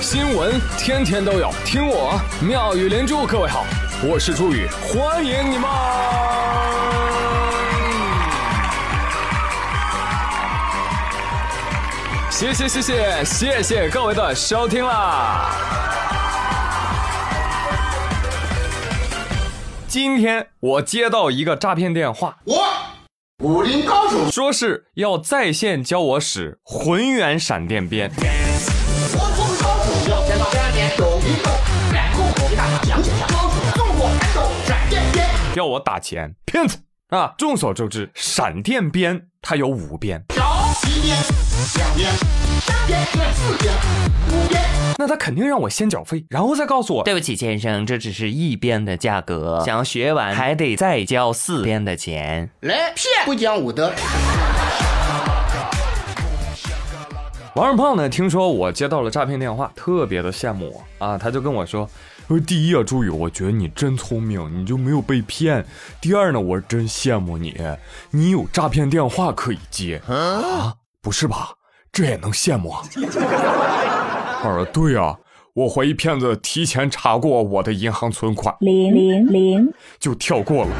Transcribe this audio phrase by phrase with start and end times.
[0.00, 3.26] 新闻天天都有，听我妙语连珠。
[3.26, 3.66] 各位好，
[4.08, 5.68] 我是朱宇，欢迎你们！
[12.30, 15.50] 谢谢谢谢谢谢各位的收听啦！
[19.88, 22.68] 今天我接到一个诈骗电话，我
[23.42, 28.12] 武林高手，说是要在线教我使浑圆闪电鞭。
[35.58, 37.34] 要我打钱，骗子啊！
[37.36, 40.44] 众所周知，闪电鞭它有五鞭，找
[40.84, 41.16] 一鞭、
[41.76, 42.08] 两鞭、
[42.60, 43.00] 三鞭、
[43.34, 43.74] 四鞭、
[44.28, 44.62] 五鞭。
[44.96, 52.48] 那他肯定让我先缴费，然后再告诉我，对不起，先生，这只是一鞭的价格，想要学完还得再交四鞭的钱。
[52.60, 53.92] 来骗不讲武德。
[57.56, 58.08] 王二胖呢？
[58.08, 61.18] 听说我接到了诈骗电话，特别的羡慕我啊！
[61.18, 61.90] 他就跟我说
[62.28, 65.64] ：“说第一啊，朱宇，我觉得你真聪明，你就没有被骗。
[65.98, 67.58] 第二呢，我是真羡慕你，
[68.10, 70.74] 你有诈骗电话可以接啊？
[71.00, 71.52] 不是吧？
[71.90, 72.82] 这也能羡慕啊？”
[74.44, 75.16] 二对啊，
[75.54, 80.70] 我怀疑骗子提前查过我的银行存款，零零零，就跳过了。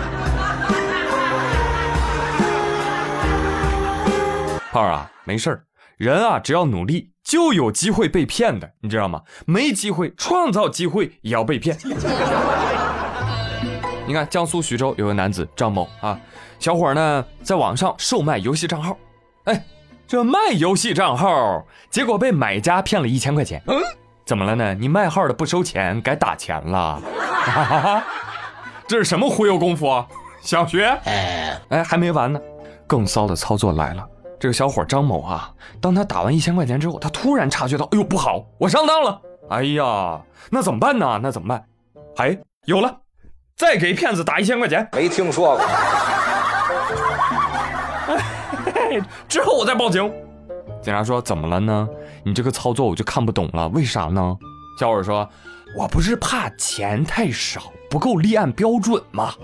[4.70, 5.67] 胖儿啊，没事儿。
[5.98, 9.22] 人啊，只要努力，就有机会被骗的，你知道吗？
[9.46, 11.76] 没机会，创造机会也要被骗。
[14.06, 16.18] 你看，江苏徐州有个男子张某啊，
[16.60, 18.96] 小伙呢在网上售卖游戏账号，
[19.44, 19.64] 哎，
[20.06, 23.60] 这卖游戏账号，结果被买家骗了一千块钱。
[23.66, 23.76] 嗯，
[24.24, 24.72] 怎么了呢？
[24.74, 27.02] 你卖号的不收钱，改打钱了？
[28.86, 30.06] 这是什么忽悠功夫啊？
[30.40, 30.86] 小学？
[31.04, 32.40] 哎哎，还没完呢，
[32.86, 34.08] 更骚的操作来了。
[34.40, 39.20] 这个小伙张某啊，当他打完一千块钱之后，他突然察觉到，哎呦不好，我上当了！
[39.50, 41.18] 哎呀，那怎么办呢？
[41.22, 41.64] 那怎么办？
[42.18, 42.96] 哎，有了，
[43.56, 44.88] 再给骗子打一千块钱。
[44.92, 45.66] 没听说过。
[49.28, 50.10] 之后我再报警。
[50.80, 51.88] 警察说怎么了呢？
[52.24, 54.36] 你这个操作我就看不懂了，为啥呢？
[54.78, 55.28] 小伙说，
[55.76, 59.34] 我不是怕钱太少，不够立案标准吗？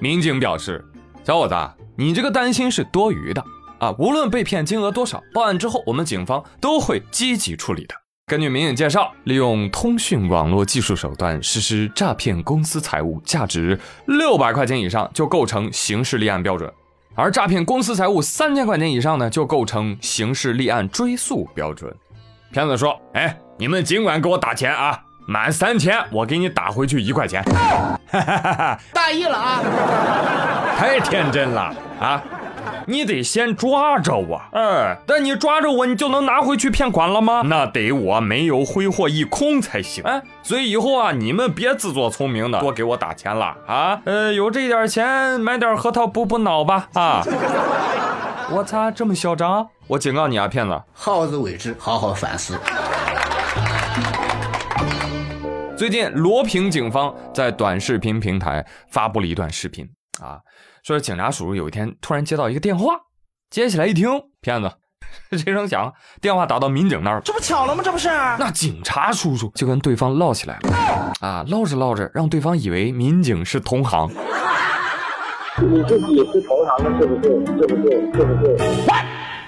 [0.00, 0.84] 民警表示，
[1.24, 1.54] 小伙子。
[1.96, 3.44] 你这个担心是多余的
[3.78, 3.94] 啊！
[3.98, 7.94] 无论被骗金额多少，报案之后我们警方都会积极处理的。
[8.26, 16.72] 根据民警介绍，利用通讯网络技术手段实施诈骗公司财物，价值六百块钱以上就构成刑事立案标准，
[17.14, 21.94] 而诈骗公司财物三千块钱以上呢，就构成刑事立案追诉标准。
[22.52, 27.42] 骗子说：“哎，你们尽管给我打钱啊！”满三千，我给你打回去一块钱。
[28.92, 29.60] 大意了啊！
[30.76, 32.22] 太天真了啊！
[32.86, 37.42] 你得先抓着我，哎，但你抓着我，你就能拿回去骗款了吗？
[37.44, 40.02] 那得我没有挥霍一空才行。
[40.04, 44.00] 哎，所以以后啊，你们别自作聪明的多给我打钱了啊！
[44.04, 47.22] 呃，有这点钱买点核桃补补脑吧啊！
[48.50, 49.68] 我擦，这么嚣张！
[49.86, 52.58] 我警告你啊，骗子，好自为之，好好反思。
[55.80, 59.88] 最近，罗平警方在短视频平台发布了一段视频
[60.22, 60.38] 啊，
[60.82, 63.00] 说是警察叔叔有一天突然接到一个电话，
[63.48, 64.10] 接起来一听，
[64.42, 64.70] 骗子，
[65.42, 65.90] 这声响，
[66.20, 67.80] 电话打到民警那儿，这不巧了吗？
[67.82, 68.10] 这不是？
[68.10, 70.70] 那警察叔叔就跟对方唠起来了，
[71.26, 74.06] 啊，唠着唠着，让对方以为民警是同行。
[75.62, 77.22] 你自己是同行的，是不是？
[77.56, 77.90] 是不是？
[78.12, 78.54] 是不是？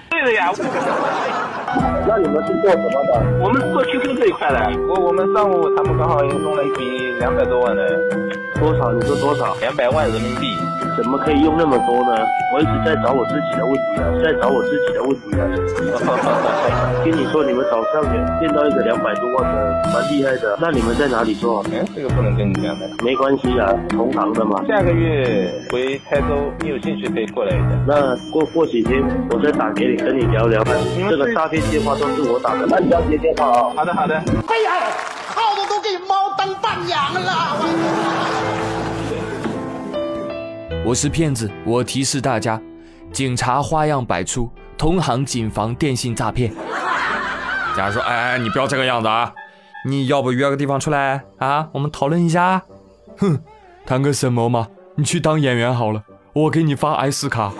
[0.08, 0.50] 对的呀。
[2.06, 3.22] 那你们是做什么的？
[3.40, 4.58] 我们是做汽车这一块的。
[4.88, 7.88] 我我们上午他们刚好弄了一笔两百多万的，
[8.60, 8.92] 多少？
[8.92, 9.54] 你说多少？
[9.60, 10.56] 两百万人民币。
[10.94, 12.22] 怎么可以用那么多呢？
[12.54, 15.48] 我一直在找我自己的问题啊，在找我自己的问题啊。
[17.02, 20.54] 听你说你们早上也见到一个两百多万的，蛮厉害的。
[20.60, 21.64] 那你们在哪里做？
[21.72, 22.86] 哎，这个不能跟你讲的。
[23.02, 24.62] 没关系啊，同行的嘛。
[24.68, 27.66] 下个月回台州，你有兴趣可以过来一下。
[27.86, 30.62] 那过过几天我再打给你，跟你聊聊。
[31.08, 33.72] 这个诈骗电话都是我打的，那你要接电话啊。
[33.74, 34.14] 好的，好的。
[34.16, 34.90] 哎呀，
[35.34, 37.56] 耗子都给猫当伴娘了。
[40.84, 42.60] 我是骗子，我提示大家，
[43.12, 46.52] 警察花样百出，同行谨防电信诈骗。
[47.76, 49.32] 假如说，哎哎，你不要这个样子啊！
[49.86, 51.68] 你要不约个地方出来啊？
[51.72, 52.62] 我们讨论一下。
[53.18, 53.40] 哼，
[53.86, 54.68] 谈个什么嘛？
[54.96, 56.02] 你去当演员好了，
[56.34, 57.52] 我给你发 S 卡。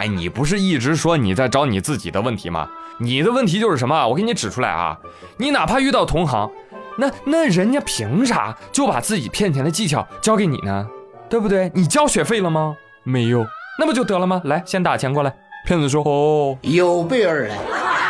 [0.00, 2.66] 哎，你不是一直说你在找你自己的问题吗？
[2.96, 4.08] 你的问题就是什么？
[4.08, 4.98] 我给你指出来啊！
[5.36, 6.50] 你哪怕遇到同行，
[6.96, 10.86] 那那人家凭啥就把自己骗钱的技巧交给你呢？
[11.28, 11.70] 对不对？
[11.74, 12.74] 你交学费了吗？
[13.02, 13.44] 没有，
[13.78, 14.40] 那不就得了吗？
[14.44, 15.34] 来，先打钱过来。
[15.66, 17.58] 骗子说：“哦，有备而来。”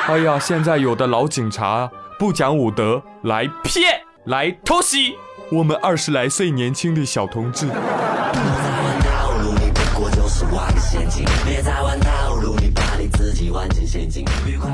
[0.06, 1.90] 哎呀，现在有的老警察
[2.20, 5.16] 不讲武德，来骗，来偷袭
[5.50, 7.66] 我们二十来岁年轻的小同志。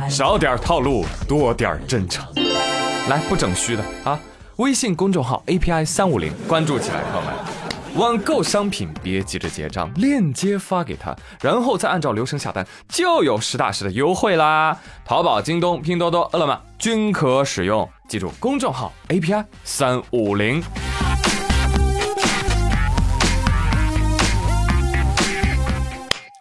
[0.08, 2.24] 少点套路，多点真诚。
[3.08, 4.18] 来，不整虚的啊！
[4.56, 7.34] 微信公众号 API 三五零，关注起来，朋友们。
[7.96, 14.78] 网购商品别急着结账，链接发给他，然后再按照流程下单，就有实打实的优惠啦！
[15.04, 17.88] 淘宝、京东、拼多多、饿了么均可使用。
[18.08, 20.62] 记住，公众号 API 三五零。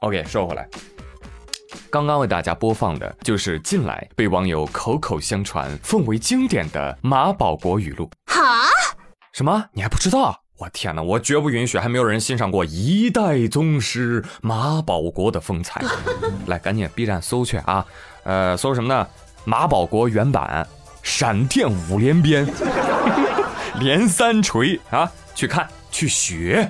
[0.02, 0.68] OK，说回来，
[1.96, 8.12] 刚刚为大家播放的就是近来被网友口口相传、奉为经典的马保国语录。
[8.26, 8.68] 哈？
[9.32, 9.64] 什么？
[9.72, 10.38] 你还不知道？
[10.58, 11.02] 我天哪！
[11.02, 15.82] 我绝不允许还没有人欣赏过一代宗师马保国的风采。
[16.48, 17.86] 来，赶紧 B 站搜去啊！
[18.26, 19.08] 呃，搜什么呢？
[19.46, 20.68] 马保国原版
[21.02, 22.46] 闪电五连鞭，
[23.80, 25.10] 连三锤啊！
[25.34, 26.70] 去看去学。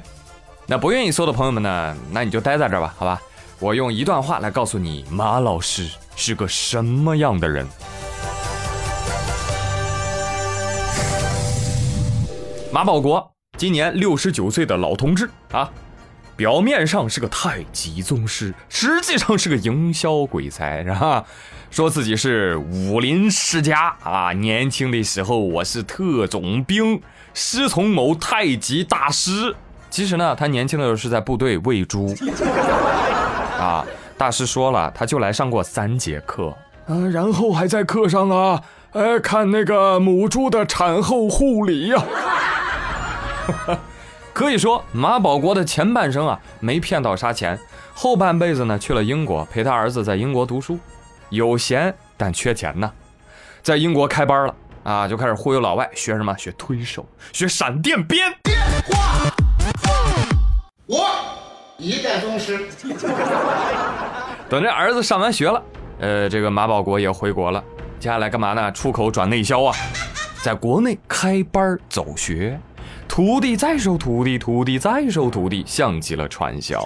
[0.68, 1.98] 那不愿意搜的朋友们呢？
[2.12, 3.20] 那你就待在这儿吧，好吧？
[3.66, 7.68] 我用一段话来告诉你，马老师是个什么样的人。
[12.72, 13.28] 马保国
[13.58, 15.68] 今年六十九岁的老同志啊，
[16.36, 21.26] 表面上是个太极宗师，实际上是个营销鬼才， 是吧？
[21.72, 27.02] 说自己是武林世家啊，年轻的时候我是特种兵，
[27.34, 29.56] 师从某太极大师。
[29.90, 32.14] 其实呢，他年轻的时候是在部队喂猪。
[33.60, 33.86] 啊，
[34.18, 36.54] 大师说了，他就来上过三节课，
[36.88, 38.62] 嗯、然后还在课上啊，
[38.92, 42.04] 呃，看那个母猪的产后护理呀、
[44.34, 47.58] 可以说，马保国的前半生啊没骗到啥钱，
[47.94, 50.78] 后半辈子呢去了英国陪他儿子在英国读书，
[51.30, 52.92] 有闲但缺钱呐，
[53.64, 56.36] 在英国开班了啊，就开始忽悠老外学什么？
[56.38, 58.32] 学推手，学闪电鞭。
[60.88, 61.04] 我
[61.78, 62.68] 一代宗师，
[64.50, 65.62] 等这儿子上完学了，
[66.00, 67.62] 呃，这个马保国也回国了，
[68.00, 68.72] 接下来干嘛呢？
[68.72, 69.76] 出口转内销啊，
[70.42, 72.58] 在国内开班走学，
[73.10, 76.82] 徒弟再收徒弟，徒弟再收徒弟，像极了传销。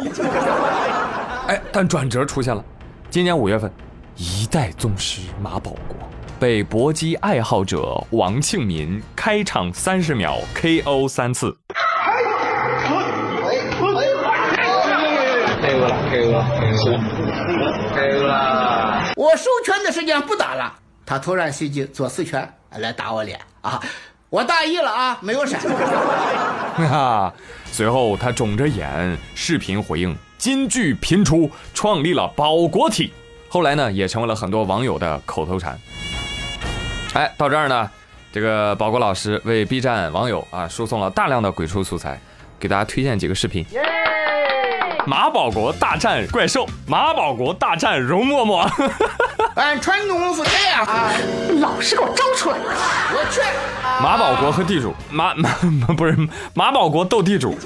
[1.47, 2.63] 哎，但转折出现了，
[3.11, 3.71] 今年五月份，
[4.15, 5.97] 一代宗师马保国
[6.39, 11.55] 被搏击爱好者王庆民开场三十秒 KO 三次。
[19.15, 20.73] 我收拳的时间不打了，
[21.05, 23.79] 他突然袭击左四拳来打我脸啊！
[24.29, 25.59] 我大意了啊，没有闪。
[26.75, 27.33] 哈哈，
[27.71, 33.13] 随后他肿着眼视频回应，金句频出，创立了保国体。
[33.47, 35.79] 后来呢，也成为了很多网友的口头禅。
[37.13, 37.89] 哎，到这儿呢，
[38.31, 42.19] 这个保国老师为 B 站网友啊输送了大量的鬼畜素材，
[42.59, 43.65] 给大家推荐几个视频。
[45.09, 48.69] 马保国大战怪兽，马保国大战容嬷嬷。
[49.55, 51.11] 俺传统是这样啊，
[51.59, 52.57] 老实给我招出来！
[52.59, 53.41] 我去。
[54.03, 55.49] 马保国和地主马马
[55.97, 56.15] 不是
[56.53, 57.57] 马保国斗地主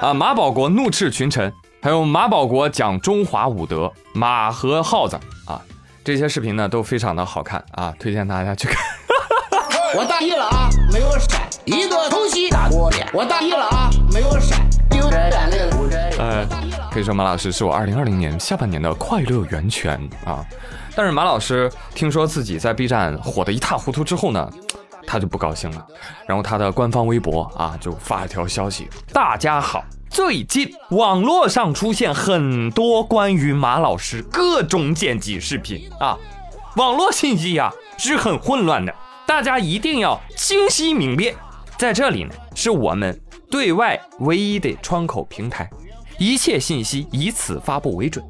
[0.00, 5.18] 啊，马保国怒斥群臣，还有马保国讲中华武德，马和耗子
[5.48, 5.60] 啊，
[6.04, 8.80] 这些视频呢都非常的好看啊，推荐大家去看。
[9.98, 13.04] 我大意了啊，没有闪，一个偷袭打我脸。
[13.12, 15.28] 我大意了啊，没有闪，丢人。
[16.18, 16.46] 呃，
[16.90, 20.44] 可以说马老师是我二零二零年下半年的快乐源泉啊。
[20.94, 24.50] 但是马老师听说自己在 B 站火得一塌糊涂之后呢，
[25.06, 25.86] 他就不高兴了，
[26.26, 36.18] 然后他的官方微博啊就发了条消息：大家好，最近网络上出现很多关于马老师各种剪辑视频啊，
[36.76, 38.94] 网络信息呀、是很混乱的，
[39.26, 41.34] 大家一定要清晰明辨。
[41.78, 43.18] 在这里呢，是我们
[43.50, 45.70] 对外唯一的窗口平台，
[46.20, 48.22] 一切信息以此发布为准。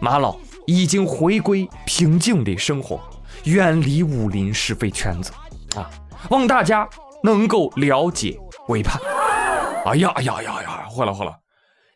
[0.00, 3.00] 马老已经回归平静的生活，
[3.44, 5.32] 远离武林是非圈子
[5.76, 5.90] 啊！
[6.28, 6.86] 望大家
[7.22, 8.38] 能够了解
[8.68, 9.00] 为盼。
[9.86, 10.88] 哎呀哎呀呀呀！
[10.94, 11.34] 坏了坏了！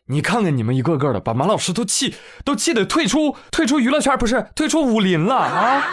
[0.06, 5.84] 你看看你们一个个的，把马老师都气都气得退出退出娱乐圈，不是退出武林了啊！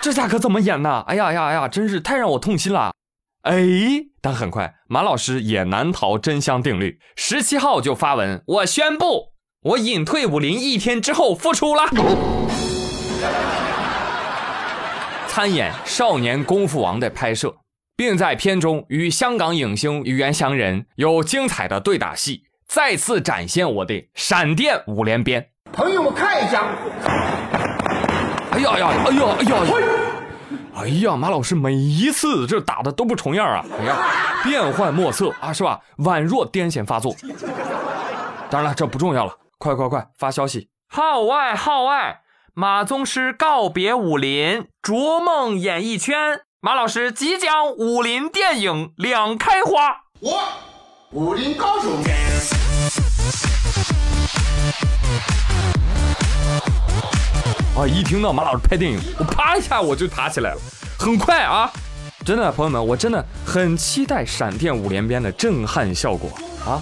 [0.00, 1.04] 这下可怎么演呢？
[1.06, 1.68] 哎呀呀哎呀！
[1.68, 2.94] 真是太让我痛心了。
[3.42, 3.54] 哎，
[4.22, 11.84] 但很快马老师也难逃真香定律，十七号就发文，我宣布我隐退武林一天之后复出了，
[15.26, 17.54] 参演《少年功夫王》的拍摄，
[17.96, 25.46] 并在片中与香港影星袁湘仁有精彩的对打戏，再次展现我的闪电五连鞭。
[25.72, 26.68] 朋友们看一下，
[28.50, 29.99] 哎哎呀呀，哎呀哎呀，
[30.74, 33.64] 哎呀，马老师每一次这打的都不重样啊！
[33.78, 33.96] 哎呀，
[34.44, 35.80] 变幻莫测啊，是吧？
[35.98, 37.14] 宛若癫痫发作。
[38.48, 40.68] 当然了，这不重要了，快快快发消息！
[40.88, 42.20] 号外号外！
[42.54, 46.40] 马宗师告别武林，逐梦演艺圈。
[46.60, 50.02] 马老师即将武林电影两开花。
[50.20, 50.42] 我
[51.12, 51.88] 武林高手。
[57.80, 57.86] 啊！
[57.86, 60.60] 一听到马老师拍电影，我啪一下我就爬起来了，
[60.98, 61.70] 很快啊！
[62.26, 66.30] 真的，朋友们，我真的很期待闪电五连鞭的震撼效果
[66.66, 66.78] 啊！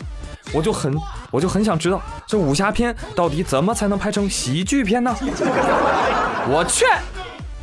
[0.52, 0.92] 我就很，
[1.30, 5.14] 我就很想知道这武侠片到底怎么才能拍成喜剧片呢？
[6.50, 6.88] 我劝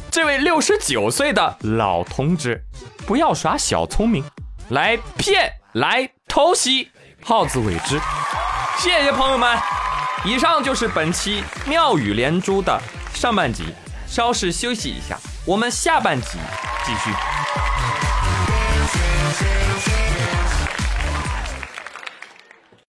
[0.09, 2.63] 这位六十九岁的老同志
[3.05, 4.23] 不要耍小聪明，
[4.69, 6.89] 来骗来偷袭，
[7.21, 7.99] 好自为之。
[8.77, 9.57] 谢谢朋友们，
[10.23, 12.79] 以上就是本期妙语连珠的
[13.15, 13.63] 上半集，
[14.07, 16.37] 稍事休息一下，我们下半集
[16.85, 17.09] 继续。